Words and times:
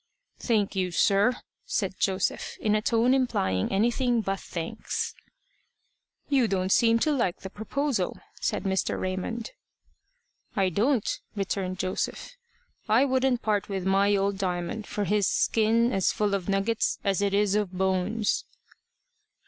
"Thank 0.39 0.75
you, 0.75 0.89
sir," 0.89 1.35
said 1.63 1.93
Joseph, 1.99 2.57
in 2.59 2.73
a 2.73 2.81
tone 2.81 3.13
implying 3.13 3.71
anything 3.71 4.21
but 4.21 4.39
thanks. 4.39 5.13
"You 6.27 6.47
don't 6.47 6.71
seem 6.71 6.97
to 7.05 7.11
like 7.11 7.41
the 7.41 7.51
proposal," 7.51 8.19
said 8.39 8.63
Mr. 8.63 8.99
Raymond. 8.99 9.51
"I 10.55 10.69
don't," 10.69 11.07
returned 11.35 11.77
Joseph. 11.77 12.35
"I 12.89 13.05
wouldn't 13.05 13.43
part 13.43 13.69
with 13.69 13.85
my 13.85 14.15
old 14.15 14.39
Diamond 14.39 14.87
for 14.87 15.03
his 15.03 15.27
skin 15.27 15.93
as 15.93 16.11
full 16.11 16.33
of 16.33 16.49
nuggets 16.49 16.97
as 17.03 17.21
it 17.21 17.35
is 17.35 17.53
of 17.53 17.71
bones." 17.71 18.45